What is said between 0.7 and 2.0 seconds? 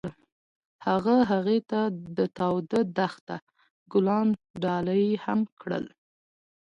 هغه هغې ته